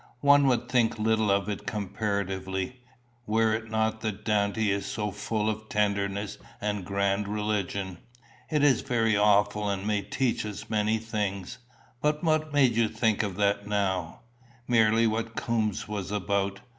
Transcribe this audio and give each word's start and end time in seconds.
One 0.21 0.47
would 0.47 0.67
think 0.67 0.97
little 0.97 1.29
of 1.29 1.47
it 1.47 1.67
comparatively, 1.67 2.79
were 3.27 3.53
it 3.53 3.69
not 3.69 4.01
that 4.01 4.25
Dante 4.25 4.67
is 4.71 4.87
so 4.87 5.11
full 5.11 5.47
of 5.47 5.69
tenderness 5.69 6.39
and 6.59 6.83
grand 6.83 7.27
religion. 7.27 7.99
It 8.49 8.63
is 8.63 8.81
very 8.81 9.15
awful, 9.15 9.69
and 9.69 9.85
may 9.85 10.01
teach 10.01 10.43
us 10.43 10.71
many 10.71 10.97
things." 10.97 11.59
"But 12.01 12.23
what 12.23 12.51
made 12.51 12.75
you 12.75 12.87
think 12.89 13.21
of 13.21 13.35
that 13.35 13.67
now?" 13.67 14.21
"Merely 14.67 15.05
what 15.05 15.35
Coombes 15.35 15.87
was 15.87 16.09
about. 16.09 16.61